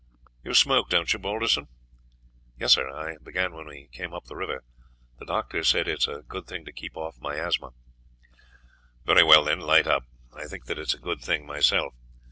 "You 0.43 0.55
smoke, 0.55 0.89
don't 0.89 1.13
you, 1.13 1.19
Balderson?" 1.19 1.67
"Yes, 2.57 2.73
sir, 2.73 2.89
I 2.89 3.17
began 3.21 3.53
when 3.53 3.67
we 3.67 3.87
came 3.91 4.15
up 4.15 4.25
the 4.25 4.35
river; 4.35 4.63
the 5.19 5.27
doctor 5.27 5.63
said 5.63 5.87
it 5.87 5.99
is 5.99 6.07
a 6.07 6.23
good 6.23 6.47
thing 6.47 6.65
to 6.65 6.71
keep 6.73 6.97
off 6.97 7.19
miasma." 7.21 7.69
"Very 9.05 9.21
well, 9.23 9.43
then 9.43 9.59
light 9.59 9.85
up; 9.85 10.05
I 10.33 10.45
think 10.47 10.65
that 10.65 10.79
it 10.79 10.87
is 10.87 10.95
a 10.95 10.99
good 10.99 11.21
thing 11.21 11.45
myself. 11.45 11.93